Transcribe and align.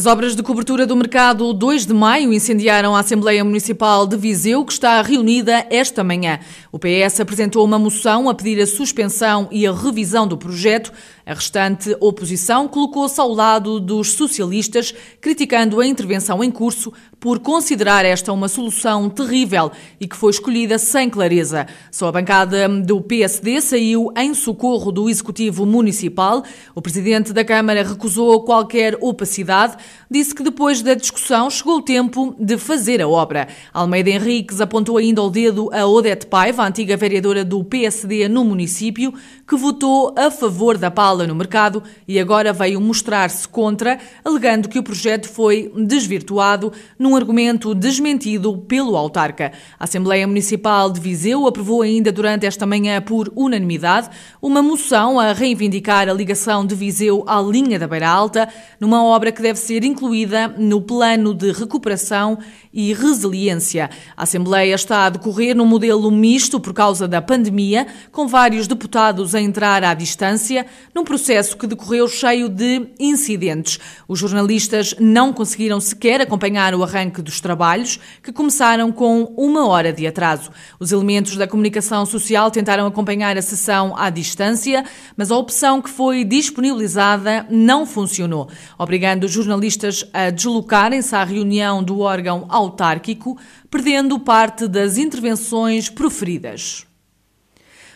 As 0.00 0.06
obras 0.06 0.34
de 0.34 0.42
cobertura 0.42 0.86
do 0.86 0.96
mercado 0.96 1.52
2 1.52 1.84
de 1.84 1.92
maio 1.92 2.32
incendiaram 2.32 2.96
a 2.96 3.00
Assembleia 3.00 3.44
Municipal 3.44 4.06
de 4.06 4.16
Viseu, 4.16 4.64
que 4.64 4.72
está 4.72 5.02
reunida 5.02 5.66
esta 5.68 6.02
manhã. 6.02 6.40
O 6.72 6.78
PS 6.78 7.20
apresentou 7.20 7.62
uma 7.66 7.78
moção 7.78 8.26
a 8.26 8.34
pedir 8.34 8.58
a 8.62 8.66
suspensão 8.66 9.46
e 9.50 9.66
a 9.66 9.72
revisão 9.74 10.26
do 10.26 10.38
projeto. 10.38 10.90
A 11.26 11.34
restante 11.34 11.94
oposição 12.00 12.66
colocou-se 12.66 13.20
ao 13.20 13.30
lado 13.30 13.78
dos 13.78 14.12
socialistas, 14.14 14.94
criticando 15.20 15.78
a 15.78 15.86
intervenção 15.86 16.42
em 16.42 16.50
curso 16.50 16.90
por 17.20 17.38
considerar 17.38 18.04
esta 18.04 18.32
uma 18.32 18.48
solução 18.48 19.10
terrível 19.10 19.70
e 20.00 20.08
que 20.08 20.16
foi 20.16 20.30
escolhida 20.30 20.78
sem 20.78 21.10
clareza. 21.10 21.66
Só 21.92 22.08
a 22.08 22.12
bancada 22.12 22.66
do 22.68 23.02
PSD 23.02 23.60
saiu 23.60 24.10
em 24.16 24.32
socorro 24.32 24.90
do 24.90 25.10
Executivo 25.10 25.66
Municipal. 25.66 26.42
O 26.74 26.80
presidente 26.80 27.34
da 27.34 27.44
Câmara 27.44 27.82
recusou 27.82 28.42
qualquer 28.42 28.96
opacidade. 29.02 29.76
Disse 30.10 30.34
que 30.34 30.42
depois 30.42 30.82
da 30.82 30.94
discussão 30.94 31.48
chegou 31.48 31.76
o 31.76 31.82
tempo 31.82 32.34
de 32.38 32.58
fazer 32.58 33.00
a 33.00 33.08
obra. 33.08 33.48
Almeida 33.72 34.10
Henriques 34.10 34.60
apontou 34.60 34.96
ainda 34.96 35.22
o 35.22 35.30
dedo 35.30 35.70
a 35.72 35.86
Odete 35.86 36.26
Paiva, 36.26 36.64
a 36.64 36.66
antiga 36.66 36.96
vereadora 36.96 37.44
do 37.44 37.62
PSD 37.62 38.28
no 38.28 38.44
município, 38.44 39.14
que 39.46 39.56
votou 39.56 40.14
a 40.16 40.30
favor 40.30 40.76
da 40.76 40.90
pala 40.90 41.26
no 41.26 41.34
mercado 41.34 41.82
e 42.06 42.18
agora 42.18 42.52
veio 42.52 42.80
mostrar-se 42.80 43.46
contra, 43.46 43.98
alegando 44.24 44.68
que 44.68 44.78
o 44.78 44.82
projeto 44.82 45.28
foi 45.28 45.72
desvirtuado 45.76 46.72
num 46.98 47.14
argumento 47.14 47.74
desmentido 47.74 48.58
pelo 48.58 48.96
autarca. 48.96 49.52
A 49.78 49.84
Assembleia 49.84 50.26
Municipal 50.26 50.90
de 50.90 51.00
Viseu 51.00 51.46
aprovou 51.46 51.82
ainda 51.82 52.10
durante 52.10 52.46
esta 52.46 52.66
manhã 52.66 53.00
por 53.00 53.32
unanimidade 53.36 54.10
uma 54.42 54.62
moção 54.62 55.18
a 55.18 55.32
reivindicar 55.32 56.08
a 56.08 56.12
ligação 56.12 56.66
de 56.66 56.74
Viseu 56.74 57.24
à 57.26 57.40
linha 57.40 57.78
da 57.78 57.86
Beira 57.86 58.08
Alta, 58.08 58.48
numa 58.78 59.04
obra 59.04 59.30
que 59.30 59.40
deve 59.40 59.58
ser 59.58 59.69
incluída 59.78 60.48
no 60.48 60.80
plano 60.82 61.34
de 61.34 61.52
recuperação 61.52 62.38
e 62.72 62.92
resiliência. 62.92 63.90
A 64.16 64.22
Assembleia 64.22 64.74
está 64.74 65.06
a 65.06 65.10
decorrer 65.10 65.56
num 65.56 65.66
modelo 65.66 66.10
misto 66.10 66.60
por 66.60 66.72
causa 66.72 67.08
da 67.08 67.20
pandemia, 67.20 67.86
com 68.12 68.26
vários 68.28 68.66
deputados 68.66 69.34
a 69.34 69.40
entrar 69.40 69.82
à 69.82 69.92
distância, 69.94 70.66
num 70.94 71.04
processo 71.04 71.56
que 71.56 71.66
decorreu 71.66 72.06
cheio 72.08 72.48
de 72.48 72.86
incidentes. 72.98 73.78
Os 74.06 74.18
jornalistas 74.18 74.94
não 74.98 75.32
conseguiram 75.32 75.80
sequer 75.80 76.20
acompanhar 76.20 76.74
o 76.74 76.82
arranque 76.82 77.22
dos 77.22 77.40
trabalhos, 77.40 77.98
que 78.22 78.32
começaram 78.32 78.92
com 78.92 79.34
uma 79.36 79.66
hora 79.66 79.92
de 79.92 80.06
atraso. 80.06 80.50
Os 80.78 80.92
elementos 80.92 81.36
da 81.36 81.48
comunicação 81.48 82.06
social 82.06 82.50
tentaram 82.50 82.86
acompanhar 82.86 83.36
a 83.36 83.42
sessão 83.42 83.96
à 83.96 84.10
distância, 84.10 84.84
mas 85.16 85.30
a 85.30 85.36
opção 85.36 85.82
que 85.82 85.90
foi 85.90 86.24
disponibilizada 86.24 87.46
não 87.50 87.84
funcionou, 87.84 88.48
obrigando 88.78 89.26
os 89.26 89.32
jornalistas 89.32 90.04
a 90.12 90.30
deslocarem-se 90.30 91.14
à 91.14 91.24
reunião 91.24 91.82
do 91.82 92.00
órgão 92.00 92.46
autárquico, 92.60 93.36
perdendo 93.70 94.18
parte 94.18 94.68
das 94.68 94.96
intervenções 94.96 95.88
proferidas. 95.88 96.86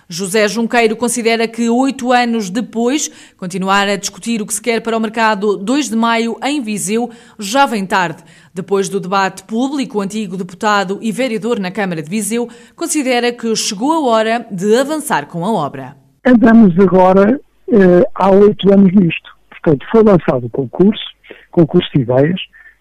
José 0.09 0.47
Junqueiro 0.48 0.97
considera 0.97 1.48
que 1.48 1.69
oito 1.71 2.12
anos 2.12 2.51
depois, 2.51 3.11
continuar 3.37 3.89
a 3.89 3.97
discutir 3.97 4.43
o 4.43 4.47
que 4.47 4.55
se 4.55 4.61
quer 4.61 4.81
para 4.81 4.97
o 4.97 5.01
mercado 5.01 5.56
2 5.56 5.89
de 5.89 5.97
maio 5.97 6.37
em 6.43 6.61
Viseu 6.61 7.11
já 7.39 7.67
vem 7.67 7.87
tarde. 7.87 8.23
Depois 8.53 8.89
do 8.89 9.01
debate 9.01 9.45
público, 9.45 9.98
o 9.98 10.01
antigo 10.01 10.37
deputado 10.37 10.99
e 11.01 11.11
vereador 11.11 11.59
na 11.59 11.71
Câmara 11.71 12.03
de 12.03 12.11
Viseu 12.11 12.49
considera 12.77 13.33
que 13.33 13.55
chegou 13.56 13.93
a 13.93 14.01
hora 14.01 14.47
de 14.51 14.77
avançar 14.77 15.27
com 15.27 15.45
a 15.45 15.53
obra. 15.53 15.97
Andamos 16.27 16.78
agora 16.78 17.41
eh, 17.73 18.05
há 18.15 18.31
oito 18.31 18.72
anos 18.72 18.93
nisto. 18.94 19.34
Portanto, 19.50 19.87
foi 19.91 20.03
lançado 20.03 20.47
o 20.47 20.50
concurso, 20.50 21.03
concurso 21.50 21.88
de 21.94 22.03
ideias, 22.03 22.41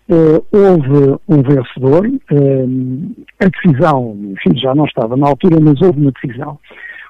Uh, 0.10 0.46
houve 0.52 1.18
um 1.30 1.42
vencedor, 1.42 2.06
uh, 2.06 3.26
a 3.40 3.46
decisão, 3.48 4.18
enfim, 4.32 4.58
já 4.60 4.76
não 4.76 4.84
estava 4.84 5.16
na 5.16 5.30
altura, 5.30 5.60
mas 5.62 5.82
houve 5.82 6.02
uma 6.02 6.12
decisão. 6.12 6.60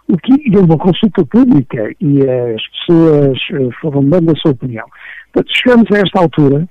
O 0.08 0.16
que 0.18 0.56
é 0.56 0.60
uma 0.60 0.78
consulta 0.78 1.26
pública 1.26 1.92
e 2.00 2.22
as 2.22 2.62
pessoas 2.68 3.38
uh, 3.52 3.72
foram 3.82 4.08
dando 4.08 4.32
a 4.32 4.36
sua 4.36 4.52
opinião. 4.52 4.86
Portanto, 5.32 5.54
chegamos 5.58 5.92
a 5.92 6.00
esta 6.00 6.20
altura 6.20 6.68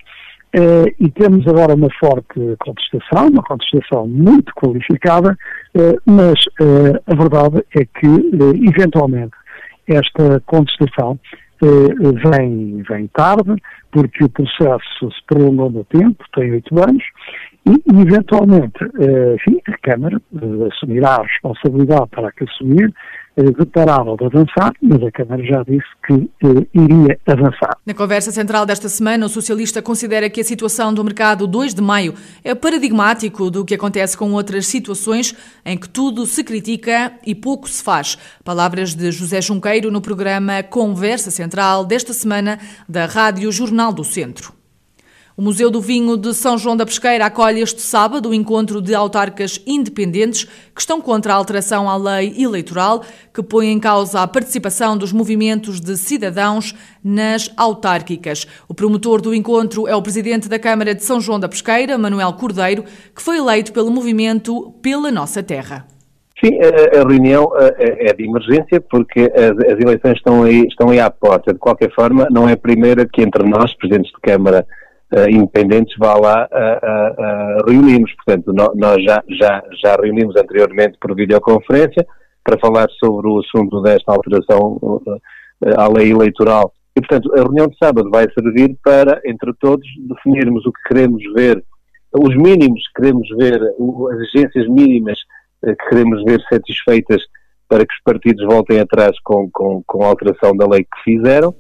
e 1.01 1.11
temos 1.13 1.49
agora 1.49 1.75
uma 1.75 1.89
forte 1.99 2.39
contestação, 2.59 3.29
uma 3.29 3.43
contestação 3.43 4.07
muito 4.07 4.53
qualificada, 4.55 5.35
mas 6.05 6.39
a 7.07 7.15
verdade 7.15 7.65
é 7.75 7.87
que, 7.87 8.07
eventualmente, 8.69 9.33
esta 9.89 10.43
contestação 10.45 11.19
vem, 12.31 12.83
vem 12.89 13.07
tarde, 13.09 13.55
porque 13.91 14.25
o 14.25 14.29
processo 14.29 15.11
se 15.13 15.27
prolongou 15.27 15.71
no 15.71 15.85
tempo, 15.85 16.25
tem 16.35 16.53
oito 16.53 16.79
anos, 16.81 17.05
e, 17.65 18.01
eventualmente, 18.01 18.83
eh, 18.99 19.37
enfim, 19.37 19.61
a 19.69 19.79
Câmara 19.79 20.21
eh, 20.35 20.69
assumirá 20.73 21.17
a 21.17 21.23
responsabilidade 21.23 22.11
para 22.11 22.33
que 22.33 22.45
assumir, 22.45 22.93
eh, 23.37 23.51
deparável 23.51 24.17
de 24.17 24.25
avançar, 24.27 24.73
mas 24.81 25.03
a 25.03 25.11
Câmara 25.11 25.45
já 25.45 25.63
disse 25.63 25.87
que 26.07 26.31
iria 26.75 27.19
avançar. 27.27 27.77
Na 27.87 27.95
conversa 27.95 28.31
central 28.31 28.67
desta 28.67 28.89
semana, 28.89 29.27
o 29.27 29.29
socialista 29.29 29.81
considera 29.81 30.29
que 30.29 30.41
a 30.41 30.45
situação 30.45 30.93
do 30.93 31.03
mercado 31.03 31.47
2 31.47 31.75
de 31.75 31.83
maio 31.83 32.15
é 32.45 32.55
paradigmático 32.55 33.51
do 33.51 33.65
que 33.65 33.75
acontece 33.75 34.17
com 34.17 34.33
outras 34.33 34.67
situações 34.67 35.35
em 35.65 35.77
que 35.77 35.89
tudo 35.89 36.27
se 36.27 36.45
critica 36.45 37.13
e 37.27 37.35
pouco 37.35 37.69
se 37.69 37.83
faz. 37.83 38.19
Palavras 38.45 38.95
de 38.95 39.11
José 39.11 39.41
Junqueiro 39.41 39.91
no 39.91 40.01
programa 40.01 40.63
Conversa 40.63 41.31
Central 41.31 41.85
desta 41.85 42.13
semana 42.13 42.59
da 42.89 43.07
Rádio 43.07 43.51
Jornal 43.51 43.93
do 43.93 44.05
Centro. 44.05 44.62
O 45.43 45.45
Museu 45.45 45.73
do 45.73 45.81
Vinho 45.81 46.17
de 46.17 46.33
São 46.35 46.57
João 46.57 46.77
da 46.77 46.87
Pesqueira 46.87 47.27
acolhe 47.27 47.61
este 47.61 47.81
sábado 47.81 48.29
o 48.29 48.35
encontro 48.35 48.81
de 48.81 48.95
autarcas 48.95 49.61
independentes 49.67 50.45
que 50.45 50.81
estão 50.81 51.01
contra 51.01 51.33
a 51.33 51.37
alteração 51.37 51.91
à 51.91 51.97
lei 51.97 52.33
eleitoral 52.41 53.03
que 53.35 53.43
põe 53.43 53.73
em 53.73 53.81
causa 53.81 54.21
a 54.21 54.29
participação 54.29 54.97
dos 54.97 55.13
movimentos 55.13 55.81
de 55.81 55.97
cidadãos 55.97 56.77
nas 57.03 57.53
autárquicas. 57.57 58.47
O 58.69 58.73
promotor 58.73 59.21
do 59.21 59.35
encontro 59.35 59.89
é 59.89 59.97
o 59.97 60.01
presidente 60.01 60.49
da 60.49 60.61
Câmara 60.61 60.95
de 60.95 61.03
São 61.03 61.21
João 61.21 61.41
da 61.41 61.49
Pesqueira, 61.49 61.99
Manuel 61.99 62.35
Cordeiro, 62.35 62.85
que 63.13 63.21
foi 63.21 63.39
eleito 63.39 63.73
pelo 63.73 63.91
movimento 63.91 64.73
Pela 64.81 65.11
Nossa 65.11 65.43
Terra. 65.43 65.89
Sim, 66.39 66.57
a, 66.61 66.99
reunião 67.09 67.51
é 67.79 68.13
de 68.13 68.25
emergência 68.25 68.81
porque 68.81 69.23
as, 69.35 69.81
eleições 69.81 70.19
estão 70.19 70.45
aí, 70.45 70.67
estão 70.69 70.91
aí 70.91 71.01
à 71.01 71.11
porta. 71.11 71.53
De 71.53 71.59
qualquer 71.59 71.93
forma, 71.93 72.29
não 72.31 72.49
é 72.49 72.53
a 72.53 72.57
primeira 72.57 73.05
que 73.07 73.23
entre 73.23 73.43
nós, 73.43 73.75
presidentes 73.75 74.13
de 74.13 74.21
Câmara 74.21 74.65
uh, 75.13 75.29
independentes 75.31 75.95
vá 75.99 76.15
lá 76.15 76.49
uh, 76.51 77.67
uh, 77.67 77.71
reunimos. 77.71 78.13
Portanto, 78.15 78.53
no, 78.53 78.73
nós 78.75 79.03
já, 79.05 79.23
já, 79.29 79.63
já 79.83 79.97
reunimos 79.97 80.37
anteriormente 80.37 80.99
por 81.01 81.15
videoconferência 81.15 82.07
para 82.45 82.59
falar 82.59 82.89
sobre 82.99 83.29
o 83.29 83.41
assunto 83.41 83.81
desta 83.83 84.13
alteração 84.13 85.01
à 85.77 85.89
lei 85.89 86.11
eleitoral. 86.11 86.73
E, 86.97 87.01
portanto, 87.01 87.33
a 87.35 87.43
reunião 87.43 87.69
de 87.69 87.77
sábado 87.79 88.11
vai 88.11 88.27
servir 88.33 88.77
para, 88.83 89.21
entre 89.25 89.53
todos, 89.61 89.87
definirmos 90.09 90.67
o 90.67 90.73
que 90.73 90.83
queremos 90.89 91.23
ver, 91.35 91.63
os 92.13 92.35
mínimos 92.35 92.83
que 92.89 93.01
queremos 93.01 93.29
ver, 93.39 93.63
as 93.63 94.35
agências 94.35 94.69
mínimas 94.69 95.19
que 95.65 95.89
queremos 95.89 96.25
ver 96.25 96.41
satisfeitas 96.53 97.23
para 97.69 97.87
que 97.87 97.95
os 97.95 98.03
partidos 98.05 98.45
voltem 98.45 98.81
atrás 98.81 99.13
com, 99.23 99.49
com, 99.51 99.83
com 99.87 100.05
a 100.05 100.09
alteração 100.09 100.55
da 100.55 100.67
lei 100.67 100.83
que 100.83 101.03
fizeram 101.05 101.55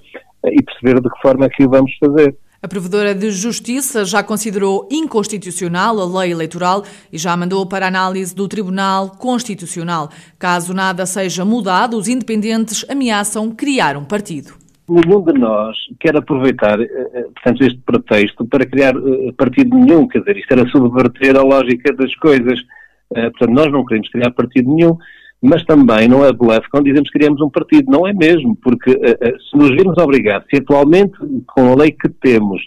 e 0.44 0.62
perceber 0.62 1.00
de 1.00 1.08
que 1.08 1.22
forma 1.22 1.46
é 1.46 1.48
que 1.48 1.64
o 1.64 1.70
vamos 1.70 1.92
fazer. 2.04 2.36
A 2.64 2.68
Provedora 2.68 3.12
de 3.12 3.28
Justiça 3.32 4.04
já 4.04 4.22
considerou 4.22 4.88
inconstitucional 4.88 5.98
a 5.98 6.20
lei 6.20 6.30
eleitoral 6.30 6.84
e 7.12 7.18
já 7.18 7.36
mandou 7.36 7.66
para 7.66 7.88
análise 7.88 8.32
do 8.32 8.46
Tribunal 8.46 9.10
Constitucional. 9.18 10.10
Caso 10.38 10.72
nada 10.72 11.04
seja 11.04 11.44
mudado, 11.44 11.96
os 11.96 12.06
independentes 12.06 12.86
ameaçam 12.88 13.50
criar 13.50 13.96
um 13.96 14.04
partido. 14.04 14.52
Nenhum 14.88 15.24
de 15.24 15.32
nós 15.32 15.76
quer 15.98 16.14
aproveitar, 16.16 16.80
eh, 16.80 16.86
eh, 17.14 17.22
portanto, 17.34 17.64
este 17.64 17.80
pretexto 17.84 18.44
para 18.44 18.64
criar 18.64 18.94
eh, 18.94 19.32
partido 19.36 19.76
nenhum. 19.76 20.06
Quer 20.06 20.20
dizer, 20.20 20.36
isto 20.36 20.52
era 20.52 20.68
subverter 20.68 21.36
a 21.36 21.42
lógica 21.42 21.92
das 21.92 22.14
coisas. 22.14 22.60
Portanto, 23.08 23.50
nós 23.50 23.72
não 23.72 23.84
queremos 23.84 24.08
criar 24.08 24.30
partido 24.30 24.72
nenhum 24.72 24.96
mas 25.42 25.64
também 25.64 26.06
não 26.06 26.24
é 26.24 26.32
bluff 26.32 26.68
quando 26.70 26.84
dizemos 26.84 27.10
que 27.10 27.18
queremos 27.18 27.40
um 27.40 27.50
partido. 27.50 27.90
Não 27.90 28.06
é 28.06 28.12
mesmo, 28.12 28.56
porque 28.62 28.92
uh, 28.92 28.94
uh, 28.94 29.40
se 29.40 29.56
nos 29.56 29.70
virmos 29.70 29.98
obrigados, 29.98 30.46
se 30.48 30.58
atualmente, 30.60 31.18
com 31.46 31.72
a 31.72 31.74
lei 31.74 31.90
que 31.90 32.08
temos, 32.08 32.62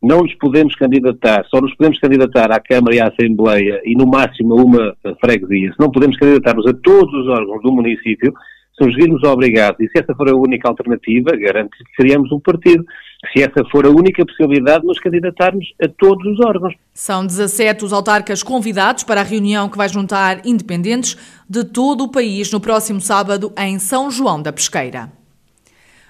não 0.00 0.20
nos 0.20 0.34
podemos 0.34 0.76
candidatar, 0.76 1.44
só 1.46 1.60
nos 1.60 1.74
podemos 1.74 1.98
candidatar 1.98 2.52
à 2.52 2.60
Câmara 2.60 2.94
e 2.94 3.00
à 3.00 3.08
Assembleia 3.08 3.80
e 3.84 3.96
no 3.96 4.06
máximo 4.06 4.54
a 4.54 4.62
uma 4.62 4.96
freguesia, 5.20 5.72
se 5.72 5.80
não 5.80 5.90
podemos 5.90 6.16
candidatar-nos 6.18 6.66
a 6.66 6.74
todos 6.74 7.12
os 7.14 7.26
órgãos 7.28 7.62
do 7.62 7.72
município, 7.72 8.32
se 8.78 8.86
os 8.86 8.94
virmos 8.94 9.22
obrigados, 9.24 9.80
e 9.80 9.88
se 9.88 9.98
essa 9.98 10.14
for 10.14 10.28
a 10.28 10.36
única 10.36 10.68
alternativa, 10.68 11.30
garanto 11.36 11.70
que 11.70 11.84
seríamos 11.96 12.30
um 12.32 12.40
partido. 12.40 12.84
Se 13.32 13.42
essa 13.42 13.64
for 13.70 13.86
a 13.86 13.90
única 13.90 14.24
possibilidade, 14.24 14.86
nos 14.86 14.98
candidatarmos 14.98 15.66
a 15.82 15.88
todos 15.88 16.24
os 16.26 16.44
órgãos. 16.44 16.74
São 16.92 17.26
17 17.26 17.84
os 17.84 17.92
autarcas 17.92 18.42
convidados 18.42 19.04
para 19.04 19.20
a 19.20 19.24
reunião 19.24 19.68
que 19.68 19.76
vai 19.76 19.88
juntar 19.88 20.46
independentes 20.46 21.16
de 21.48 21.64
todo 21.64 22.04
o 22.04 22.10
país 22.10 22.52
no 22.52 22.60
próximo 22.60 23.00
sábado 23.00 23.52
em 23.58 23.78
São 23.78 24.10
João 24.10 24.40
da 24.40 24.52
Pesqueira. 24.52 25.23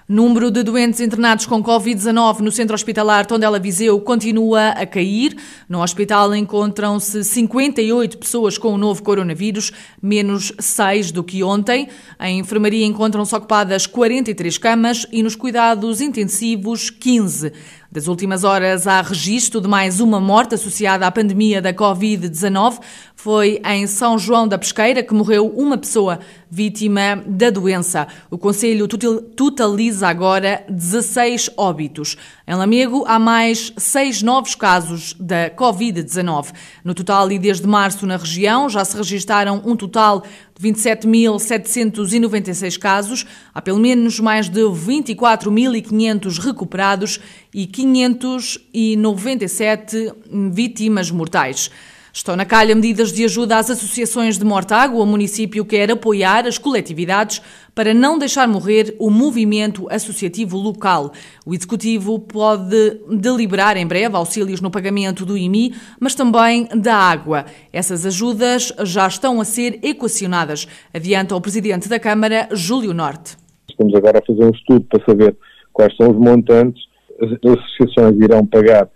Número 0.07 0.51
de 0.51 0.61
doentes 0.61 0.99
internados 0.99 1.47
com 1.47 1.63
Covid-19 1.63 2.41
no 2.41 2.51
centro 2.51 2.75
hospitalar 2.75 3.25
Tondela 3.25 3.57
Viseu 3.57 3.99
continua 3.99 4.69
a 4.69 4.85
cair. 4.85 5.35
No 5.67 5.81
hospital 5.81 6.35
encontram-se 6.35 7.23
58 7.23 8.19
pessoas 8.19 8.55
com 8.55 8.71
o 8.71 8.77
novo 8.77 9.01
coronavírus, 9.01 9.71
menos 9.99 10.53
6 10.59 11.11
do 11.11 11.23
que 11.23 11.43
ontem. 11.43 11.89
Em 12.19 12.37
enfermaria 12.37 12.85
encontram-se 12.85 13.33
ocupadas 13.33 13.87
43 13.87 14.55
camas 14.59 15.07
e 15.11 15.23
nos 15.23 15.35
cuidados 15.35 15.99
intensivos 16.01 16.91
15. 16.91 17.51
Das 17.95 18.09
últimas 18.09 18.43
horas, 18.43 18.87
há 18.87 19.01
registro 19.01 19.61
de 19.61 19.69
mais 19.69 20.01
uma 20.01 20.19
morte 20.19 20.53
associada 20.53 21.07
à 21.07 21.11
pandemia 21.11 21.61
da 21.61 21.73
Covid-19. 21.73 22.81
Foi 23.15 23.61
em 23.65 23.87
São 23.87 24.19
João 24.19 24.45
da 24.45 24.57
Pesqueira 24.57 25.01
que 25.01 25.13
morreu 25.13 25.47
uma 25.47 25.77
pessoa 25.77 26.19
vítima 26.51 27.23
da 27.25 27.49
doença. 27.49 28.05
O 28.29 28.37
Conselho 28.37 28.85
totaliza 28.85 30.09
agora 30.09 30.65
16 30.69 31.51
óbitos. 31.55 32.17
Em 32.45 32.53
Lamego 32.53 33.05
há 33.07 33.17
mais 33.17 33.71
seis 33.77 34.21
novos 34.21 34.55
casos 34.55 35.15
da 35.17 35.49
Covid-19. 35.49 36.47
No 36.83 36.93
total 36.93 37.31
e 37.31 37.39
desde 37.39 37.65
março 37.65 38.05
na 38.05 38.17
região 38.17 38.69
já 38.69 38.83
se 38.83 38.97
registaram 38.97 39.61
um 39.65 39.75
total 39.75 40.21
de 40.57 40.69
27.796 40.69 42.79
casos. 42.79 43.25
Há 43.53 43.61
pelo 43.61 43.79
menos 43.79 44.17
mais 44.19 44.49
de 44.49 44.61
24.500 44.61 46.39
recuperados 46.39 47.19
e 47.53 47.67
597 47.67 50.13
vítimas 50.51 51.11
mortais. 51.11 51.69
Estão 52.15 52.33
na 52.37 52.45
calha 52.45 52.73
medidas 52.73 53.11
de 53.11 53.25
ajuda 53.25 53.57
às 53.57 53.69
associações 53.69 54.37
de 54.37 54.45
Mortágua. 54.45 55.03
O 55.03 55.05
município 55.05 55.65
quer 55.65 55.91
apoiar 55.91 56.47
as 56.47 56.57
coletividades 56.57 57.41
para 57.75 57.93
não 57.93 58.17
deixar 58.17 58.47
morrer 58.47 58.95
o 58.97 59.09
movimento 59.09 59.85
associativo 59.91 60.55
local. 60.55 61.11
O 61.45 61.53
Executivo 61.53 62.17
pode 62.17 63.01
deliberar 63.19 63.75
em 63.75 63.85
breve 63.85 64.15
auxílios 64.15 64.61
no 64.61 64.71
pagamento 64.71 65.25
do 65.25 65.37
IMI, 65.37 65.75
mas 65.99 66.15
também 66.15 66.69
da 66.73 66.95
água. 66.95 67.47
Essas 67.73 68.05
ajudas 68.05 68.71
já 68.85 69.05
estão 69.07 69.41
a 69.41 69.43
ser 69.43 69.77
equacionadas, 69.83 70.69
adianta 70.93 71.35
o 71.35 71.41
Presidente 71.41 71.89
da 71.89 71.99
Câmara, 71.99 72.47
Júlio 72.53 72.93
Norte. 72.93 73.35
Estamos 73.69 73.93
agora 73.93 74.19
a 74.19 74.25
fazer 74.25 74.45
um 74.45 74.51
estudo 74.51 74.85
para 74.89 75.03
saber 75.03 75.35
quais 75.73 75.93
são 75.97 76.11
os 76.11 76.17
montantes. 76.17 76.81
As 77.21 77.29
associações 77.33 78.23
irão 78.23 78.45
pagar 78.45 78.89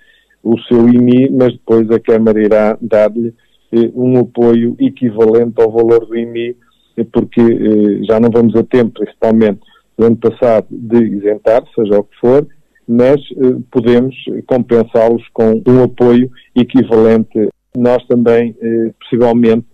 o 0.44 0.58
seu 0.62 0.88
IMI, 0.88 1.30
mas 1.32 1.54
depois 1.54 1.90
a 1.92 2.00
Câmara 2.00 2.42
irá 2.42 2.78
dar-lhe 2.82 3.34
eh, 3.72 3.92
um 3.94 4.20
apoio 4.20 4.76
equivalente 4.80 5.62
ao 5.62 5.72
valor 5.72 6.06
do 6.06 6.18
IMI, 6.18 6.56
eh, 6.98 7.06
porque 7.12 7.42
eh, 7.42 8.04
já 8.04 8.20
não 8.20 8.30
vamos 8.30 8.56
a 8.56 8.64
tempo, 8.64 9.00
principalmente 9.00 9.60
do 9.98 10.06
ano 10.06 10.18
passado, 10.18 10.68
de 10.70 10.98
isentar, 10.98 11.64
seja 11.76 12.00
o 12.00 12.04
que 12.04 12.18
for, 12.20 12.48
mas 12.88 13.22
eh, 13.38 13.58
podemos 13.72 14.16
compensá-los 14.48 15.24
com 15.34 15.62
um 15.68 15.84
apoio 15.84 16.32
equivalente. 16.56 17.50
Nós 17.78 18.04
também, 18.08 18.56
eh, 18.62 18.92
possivelmente, 19.00 19.68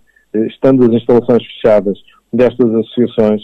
estando 0.48 0.84
as 0.84 0.90
instalações 0.90 1.42
fechadas 1.46 1.98
destas 2.30 2.74
associações, 2.74 3.42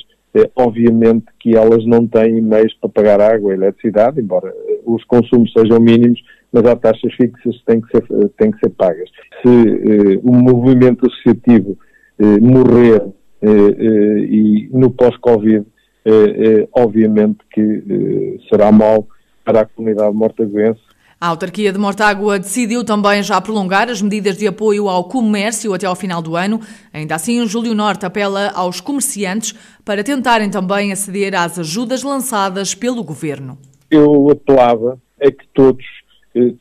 obviamente 0.56 1.26
que 1.40 1.56
elas 1.56 1.86
não 1.86 2.06
têm 2.06 2.42
meios 2.42 2.74
para 2.74 2.90
pagar 2.90 3.20
água 3.20 3.52
e 3.52 3.56
eletricidade, 3.56 4.20
embora 4.20 4.52
os 4.84 5.02
consumos 5.04 5.50
sejam 5.52 5.80
mínimos, 5.80 6.20
mas 6.52 6.64
há 6.66 6.76
taxas 6.76 7.12
fixas 7.14 7.56
que 7.56 7.64
têm 7.64 7.80
que 7.80 7.88
ser, 7.90 8.28
têm 8.38 8.50
que 8.50 8.58
ser 8.58 8.70
pagas. 8.70 9.08
Se 9.42 9.48
eh, 9.48 10.20
o 10.22 10.32
movimento 10.32 11.06
associativo 11.06 11.78
eh, 12.18 12.38
morrer 12.40 13.02
eh, 13.40 13.48
eh 13.48 14.18
e 14.20 14.68
no 14.72 14.90
pós-Covid, 14.90 15.64
eh, 16.04 16.10
eh, 16.10 16.68
obviamente 16.72 17.38
que 17.52 18.38
será 18.48 18.70
mal 18.70 19.06
para 19.44 19.62
a 19.62 19.66
comunidade 19.66 20.14
mortaguense. 20.14 20.80
A 21.20 21.28
autarquia 21.28 21.72
de 21.72 21.78
Mortágua 21.78 22.36
decidiu 22.36 22.84
também 22.84 23.22
já 23.22 23.40
prolongar 23.40 23.88
as 23.88 24.02
medidas 24.02 24.36
de 24.36 24.48
apoio 24.48 24.88
ao 24.88 25.04
comércio 25.04 25.72
até 25.72 25.86
ao 25.86 25.94
final 25.94 26.20
do 26.20 26.34
ano. 26.34 26.60
Ainda 26.92 27.14
assim, 27.14 27.40
o 27.40 27.46
Júlio 27.46 27.74
Norte 27.74 28.04
apela 28.04 28.50
aos 28.52 28.80
comerciantes 28.80 29.54
para 29.84 30.02
tentarem 30.02 30.50
também 30.50 30.90
aceder 30.90 31.36
às 31.36 31.60
ajudas 31.60 32.02
lançadas 32.02 32.74
pelo 32.74 33.04
governo. 33.04 33.56
Eu 33.88 34.30
apelava 34.30 34.98
a 35.20 35.30
que 35.30 35.46
todos 35.54 35.84
eh, 35.84 36.01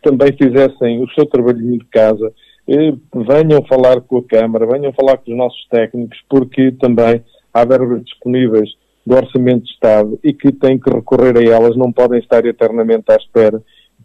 também 0.02 0.30
fizessem 0.34 1.02
o 1.02 1.10
seu 1.12 1.26
trabalhinho 1.26 1.80
de 1.80 1.86
casa, 1.86 2.32
eh, 2.68 2.94
venham 3.14 3.64
falar 3.68 4.02
com 4.02 4.18
a 4.18 4.24
Câmara, 4.24 4.68
venham 4.68 4.94
falar 4.94 5.18
com 5.18 5.32
os 5.32 5.38
nossos 5.38 5.68
técnicos, 5.70 6.18
porque 6.30 6.72
também 6.74 7.24
há 7.54 7.66
verbas 7.66 8.04
disponíveis 8.04 8.70
do 9.06 9.16
Orçamento 9.16 9.66
de 9.66 9.72
Estado 9.72 10.20
e 10.24 10.34
que 10.34 10.52
têm 10.52 10.80
que 10.80 10.90
recorrer 10.90 11.38
a 11.38 11.44
elas, 11.44 11.76
não 11.76 11.92
podem 11.92 12.20
estar 12.20 12.46
eternamente 12.46 13.12
à 13.12 13.16
espera 13.16 13.62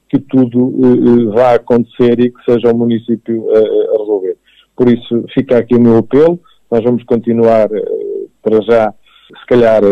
que 0.08 0.18
tudo 0.18 0.68
uh, 0.68 1.32
vá 1.32 1.54
acontecer 1.54 2.18
e 2.20 2.30
que 2.30 2.44
seja 2.44 2.72
o 2.72 2.76
município 2.76 3.44
a 3.50 3.98
resolver. 3.98 4.36
Por 4.76 4.88
isso, 4.88 5.24
fica 5.34 5.58
aqui 5.58 5.74
o 5.74 5.80
meu 5.80 5.98
apelo, 5.98 6.38
nós 6.70 6.82
vamos 6.84 7.02
continuar 7.04 7.68
para 8.42 8.62
já, 8.62 8.94
se 9.40 9.46
calhar 9.46 9.82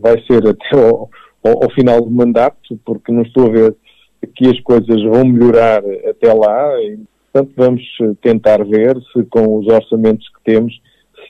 vai 0.00 0.20
ser 0.26 0.46
até 0.46 0.76
ao, 0.76 1.10
ao, 1.44 1.64
ao 1.64 1.70
final 1.72 2.00
do 2.00 2.10
mandato, 2.10 2.56
porque 2.84 3.12
não 3.12 3.22
estou 3.22 3.46
a 3.46 3.50
ver 3.50 3.76
que 4.26 4.48
as 4.48 4.60
coisas 4.60 5.02
vão 5.02 5.24
melhorar 5.24 5.82
até 6.08 6.32
lá 6.32 6.80
e, 6.82 6.98
portanto, 7.32 7.52
vamos 7.56 7.82
tentar 8.20 8.64
ver 8.64 8.96
se 9.12 9.22
com 9.24 9.58
os 9.58 9.66
orçamentos 9.66 10.28
que 10.28 10.52
temos, 10.52 10.80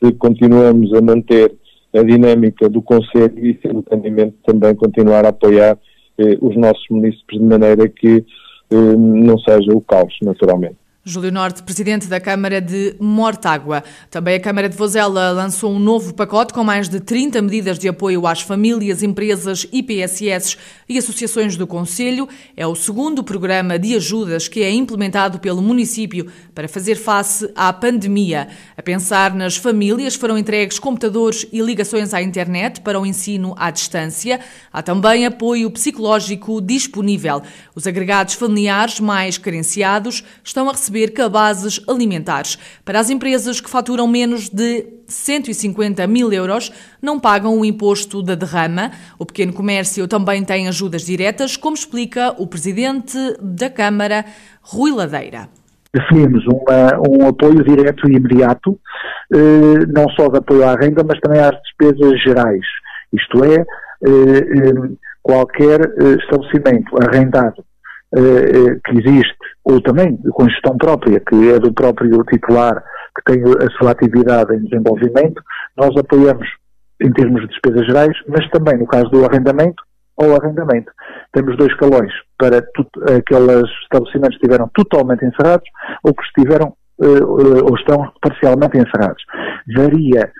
se 0.02 0.12
continuamos 0.12 0.92
a 0.94 1.00
manter 1.00 1.54
a 1.94 2.02
dinâmica 2.02 2.68
do 2.68 2.82
Conselho 2.82 3.38
e, 3.38 3.58
simultaneamente, 3.60 4.36
também 4.44 4.74
continuar 4.74 5.24
a 5.24 5.30
apoiar 5.30 5.78
eh, 6.18 6.38
os 6.40 6.56
nossos 6.56 6.84
municípios 6.90 7.40
de 7.40 7.46
maneira 7.46 7.88
que 7.88 8.24
eh, 8.70 8.96
não 8.96 9.38
seja 9.38 9.72
o 9.74 9.80
caos, 9.80 10.16
naturalmente. 10.22 10.79
Júlio 11.02 11.32
Norte, 11.32 11.62
presidente 11.62 12.06
da 12.06 12.20
Câmara 12.20 12.60
de 12.60 12.94
Mortágua. 13.00 13.82
Também 14.10 14.34
a 14.34 14.40
Câmara 14.40 14.68
de 14.68 14.76
Vozela 14.76 15.30
lançou 15.30 15.72
um 15.72 15.78
novo 15.78 16.12
pacote 16.12 16.52
com 16.52 16.62
mais 16.62 16.90
de 16.90 17.00
30 17.00 17.40
medidas 17.40 17.78
de 17.78 17.88
apoio 17.88 18.26
às 18.26 18.42
famílias, 18.42 19.02
empresas, 19.02 19.66
IPSS 19.72 20.58
e 20.86 20.98
associações 20.98 21.56
do 21.56 21.66
Conselho. 21.66 22.28
É 22.54 22.66
o 22.66 22.74
segundo 22.74 23.24
programa 23.24 23.78
de 23.78 23.96
ajudas 23.96 24.46
que 24.46 24.62
é 24.62 24.70
implementado 24.70 25.38
pelo 25.38 25.62
município 25.62 26.30
para 26.54 26.68
fazer 26.68 26.96
face 26.96 27.50
à 27.56 27.72
pandemia. 27.72 28.48
A 28.76 28.82
pensar 28.82 29.34
nas 29.34 29.56
famílias, 29.56 30.14
foram 30.14 30.36
entregues 30.36 30.78
computadores 30.78 31.46
e 31.50 31.62
ligações 31.62 32.12
à 32.12 32.20
internet 32.20 32.82
para 32.82 33.00
o 33.00 33.06
ensino 33.06 33.54
à 33.56 33.70
distância. 33.70 34.38
Há 34.70 34.82
também 34.82 35.24
apoio 35.24 35.70
psicológico 35.70 36.60
disponível. 36.60 37.42
Os 37.74 37.86
agregados 37.86 38.34
familiares 38.34 39.00
mais 39.00 39.38
carenciados 39.38 40.22
estão 40.44 40.68
a 40.68 40.72
receber 40.72 40.89
receber 40.90 41.12
cabazes 41.12 41.80
alimentares. 41.88 42.58
Para 42.84 42.98
as 42.98 43.08
empresas 43.10 43.60
que 43.60 43.70
faturam 43.70 44.06
menos 44.08 44.48
de 44.48 44.86
150 45.06 46.06
mil 46.06 46.32
euros, 46.32 46.72
não 47.00 47.18
pagam 47.18 47.58
o 47.58 47.64
imposto 47.64 48.22
da 48.22 48.34
derrama. 48.34 48.90
O 49.18 49.24
pequeno 49.24 49.52
comércio 49.52 50.06
também 50.08 50.44
tem 50.44 50.68
ajudas 50.68 51.02
diretas, 51.02 51.56
como 51.56 51.74
explica 51.74 52.34
o 52.38 52.46
presidente 52.46 53.16
da 53.40 53.70
Câmara, 53.70 54.24
Rui 54.60 54.92
Ladeira 54.92 55.48
definimos 55.92 56.44
um 56.46 57.26
apoio 57.26 57.64
direto 57.64 58.08
e 58.08 58.14
imediato, 58.14 58.78
eh, 59.34 59.86
não 59.88 60.08
só 60.10 60.28
de 60.28 60.38
apoio 60.38 60.64
à 60.64 60.76
renda, 60.76 61.02
mas 61.04 61.18
também 61.18 61.40
às 61.40 61.50
despesas 61.62 62.22
gerais. 62.22 62.64
Isto 63.12 63.42
é, 63.42 63.56
eh, 63.56 64.88
qualquer 65.20 65.80
eh, 65.80 66.16
estabelecimento 66.20 66.94
arrendado 67.02 67.64
que 68.12 68.98
existe, 68.98 69.36
ou 69.64 69.80
também 69.80 70.16
com 70.32 70.48
gestão 70.48 70.76
própria, 70.76 71.20
que 71.20 71.50
é 71.50 71.58
do 71.58 71.72
próprio 71.72 72.22
titular 72.24 72.82
que 73.16 73.32
tem 73.32 73.42
a 73.42 73.70
sua 73.78 73.92
atividade 73.92 74.54
em 74.54 74.64
desenvolvimento, 74.64 75.42
nós 75.76 75.96
apoiamos 75.96 76.48
em 77.00 77.12
termos 77.12 77.42
de 77.42 77.48
despesas 77.48 77.86
gerais, 77.86 78.16
mas 78.28 78.48
também 78.50 78.78
no 78.78 78.86
caso 78.86 79.08
do 79.10 79.24
arrendamento 79.24 79.82
ou 80.16 80.36
arrendamento. 80.36 80.92
Temos 81.32 81.56
dois 81.56 81.74
calões 81.76 82.12
para 82.38 82.58
aqueles 82.58 83.70
estabelecimentos 83.82 84.36
que 84.36 84.46
estiveram 84.46 84.70
totalmente 84.74 85.24
encerrados 85.24 85.66
ou 86.04 86.14
que 86.14 86.22
estiveram 86.24 86.74
uh, 86.98 87.64
ou 87.64 87.74
estão 87.76 88.12
parcialmente 88.20 88.76
encerrados. 88.76 89.22
Varia 89.74 90.30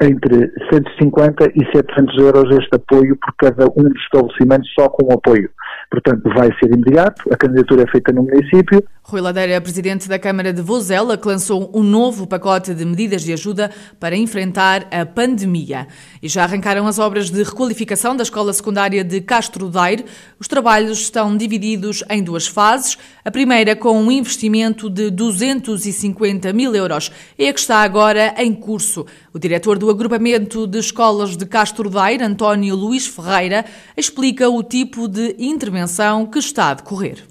entre 0.00 0.52
150 0.72 1.52
e 1.54 1.64
700 1.72 2.18
euros 2.18 2.58
este 2.58 2.74
apoio 2.74 3.16
por 3.16 3.34
cada 3.36 3.66
um 3.76 3.84
dos 3.84 4.02
estabelecimentos 4.02 4.68
só 4.74 4.88
com 4.88 5.12
apoio. 5.12 5.50
portanto 5.90 6.22
vai 6.34 6.48
ser 6.58 6.72
imediato, 6.72 7.22
a 7.32 7.36
candidatura 7.36 7.82
é 7.82 7.90
feita 7.90 8.12
no 8.12 8.22
município. 8.22 8.82
Rui 9.04 9.20
Ladeira, 9.20 9.60
presidente 9.60 10.08
da 10.08 10.18
Câmara 10.18 10.52
de 10.52 10.62
Vozela, 10.62 11.18
que 11.18 11.26
lançou 11.26 11.70
um 11.74 11.82
novo 11.82 12.26
pacote 12.26 12.72
de 12.72 12.84
medidas 12.84 13.22
de 13.22 13.32
ajuda 13.32 13.70
para 13.98 14.16
enfrentar 14.16 14.86
a 14.90 15.04
pandemia. 15.04 15.88
E 16.22 16.28
já 16.28 16.44
arrancaram 16.44 16.86
as 16.86 16.98
obras 16.98 17.28
de 17.28 17.42
requalificação 17.42 18.16
da 18.16 18.22
Escola 18.22 18.52
Secundária 18.52 19.02
de 19.02 19.20
Castro 19.20 19.68
Daire. 19.68 20.04
Os 20.38 20.46
trabalhos 20.46 21.00
estão 21.00 21.36
divididos 21.36 22.04
em 22.08 22.22
duas 22.22 22.46
fases. 22.46 22.96
A 23.24 23.30
primeira 23.30 23.74
com 23.74 24.00
um 24.00 24.10
investimento 24.10 24.88
de 24.88 25.10
250 25.10 26.52
mil 26.52 26.74
euros 26.74 27.10
é 27.36 27.48
a 27.48 27.52
que 27.52 27.60
está 27.60 27.82
agora 27.82 28.34
em 28.38 28.54
curso. 28.54 29.04
O 29.34 29.38
diretor 29.38 29.78
do 29.82 29.90
agrupamento 29.90 30.64
de 30.64 30.78
escolas 30.78 31.36
de 31.36 31.44
Castro 31.44 31.90
Daire, 31.90 32.22
António 32.22 32.76
Luís 32.76 33.04
Ferreira, 33.04 33.64
explica 33.96 34.48
o 34.48 34.62
tipo 34.62 35.08
de 35.08 35.34
intervenção 35.40 36.24
que 36.24 36.38
está 36.38 36.70
a 36.70 36.74
decorrer 36.74 37.24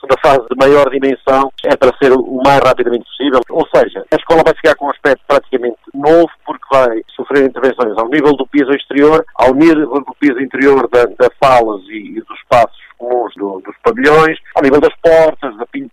segunda 0.00 0.16
fase 0.22 0.46
de 0.48 0.56
maior 0.56 0.88
dimensão 0.90 1.50
é 1.64 1.76
para 1.76 1.96
ser 1.98 2.12
o 2.12 2.40
mais 2.44 2.60
rapidamente 2.60 3.04
possível. 3.04 3.40
Ou 3.50 3.66
seja, 3.74 4.04
a 4.10 4.16
escola 4.16 4.42
vai 4.44 4.54
ficar 4.54 4.74
com 4.76 4.86
um 4.86 4.90
aspecto 4.90 5.22
praticamente 5.26 5.78
novo, 5.92 6.30
porque 6.46 6.64
vai 6.70 7.02
sofrer 7.14 7.44
intervenções 7.44 7.96
ao 7.98 8.08
nível 8.08 8.32
do 8.34 8.46
piso 8.46 8.70
exterior, 8.72 9.24
ao 9.34 9.52
nível 9.54 9.86
do 9.86 10.14
piso 10.18 10.40
interior 10.40 10.88
da, 10.88 11.04
da 11.04 11.30
falas 11.42 11.82
e, 11.88 12.16
e 12.16 12.20
dos 12.20 12.38
espaços 12.38 12.78
comuns 12.96 13.32
do, 13.36 13.60
dos 13.60 13.76
pavilhões, 13.82 14.38
ao 14.56 14.62
nível 14.62 14.80
das 14.80 14.94
portas, 14.96 15.47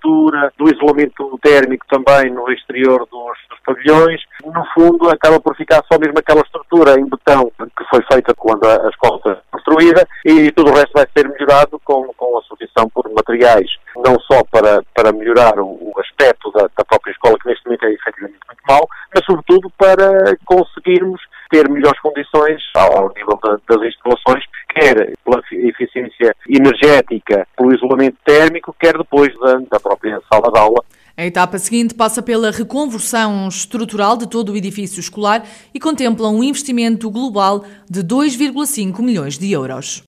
pintura, 0.06 0.54
do 0.58 0.70
isolamento 0.70 1.40
térmico 1.42 1.86
também 1.90 2.32
no 2.32 2.50
exterior 2.52 3.08
dos, 3.12 3.38
dos 3.50 3.60
pavilhões. 3.66 4.22
No 4.44 4.66
fundo, 4.74 5.10
acaba 5.10 5.40
por 5.40 5.56
ficar 5.56 5.84
só 5.92 6.00
mesmo 6.00 6.20
aquela 6.20 6.42
estrutura 6.42 7.00
em 7.00 7.10
betão 7.10 7.52
que 7.58 7.84
foi 7.90 8.02
feita 8.12 8.34
quando 8.36 8.64
a, 8.66 8.86
a 8.86 8.90
escola 8.90 9.20
foi 9.22 9.38
construída 9.52 10.08
e 10.24 10.52
tudo 10.52 10.72
o 10.72 10.74
resto 10.74 10.92
vai 10.94 11.08
ser 11.16 11.28
melhorado 11.28 11.80
com, 11.84 12.14
com 12.16 12.38
a 12.38 12.42
substituição 12.44 12.88
por 12.90 13.10
materiais, 13.12 13.70
não 13.98 14.20
só 14.20 14.44
para, 14.52 14.84
para 14.94 15.12
melhorar 15.12 15.60
o, 15.60 15.66
o 15.66 15.94
aspecto 16.00 16.52
da, 16.52 16.64
da 16.78 16.86
própria 16.86 17.12
escola, 17.12 17.38
que 17.40 17.50
neste 17.50 17.66
momento 17.66 17.86
é 17.86 17.94
efetivamente 17.94 18.40
muito 18.48 18.62
mau, 18.68 18.88
mas 19.14 19.26
sobretudo 19.26 19.72
para 19.78 20.38
conseguirmos 20.46 21.22
ter 21.50 21.70
melhores 21.70 22.00
condições 22.02 22.62
ao 22.76 23.12
nível 23.16 23.40
das 23.42 23.82
instalações, 23.82 24.44
quer 24.76 25.14
pela 25.24 25.42
eficiência 25.52 26.36
energética, 26.50 27.48
pelo 27.58 27.74
isolamento 27.74 28.18
térmico, 28.26 28.76
quer 28.78 28.98
depois 28.98 29.34
da, 29.40 29.56
da 29.72 29.80
própria 29.80 30.20
sala 30.30 30.52
de 30.52 30.60
aula. 30.60 30.84
A 31.18 31.26
etapa 31.26 31.58
seguinte 31.58 31.96
passa 31.96 32.22
pela 32.22 32.52
reconversão 32.52 33.48
estrutural 33.48 34.18
de 34.18 34.28
todo 34.28 34.52
o 34.52 34.58
edifício 34.58 35.00
escolar 35.00 35.48
e 35.74 35.80
contempla 35.80 36.28
um 36.28 36.44
investimento 36.44 37.10
global 37.10 37.64
de 37.90 38.04
2,5 38.04 39.02
milhões 39.02 39.38
de 39.38 39.50
euros. 39.50 40.04